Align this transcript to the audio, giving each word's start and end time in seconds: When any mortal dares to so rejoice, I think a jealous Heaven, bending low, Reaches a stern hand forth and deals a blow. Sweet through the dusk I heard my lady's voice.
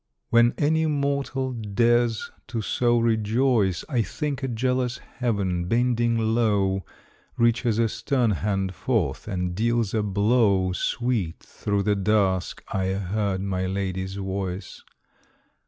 When 0.31 0.55
any 0.57 0.87
mortal 0.87 1.51
dares 1.53 2.31
to 2.47 2.63
so 2.63 2.97
rejoice, 2.97 3.85
I 3.87 4.01
think 4.01 4.41
a 4.41 4.47
jealous 4.47 4.97
Heaven, 4.97 5.65
bending 5.65 6.17
low, 6.17 6.83
Reaches 7.37 7.77
a 7.77 7.87
stern 7.87 8.31
hand 8.31 8.73
forth 8.73 9.27
and 9.27 9.53
deals 9.53 9.93
a 9.93 10.01
blow. 10.01 10.71
Sweet 10.71 11.41
through 11.43 11.83
the 11.83 11.95
dusk 11.95 12.63
I 12.69 12.87
heard 12.93 13.41
my 13.41 13.67
lady's 13.67 14.15
voice. 14.15 14.81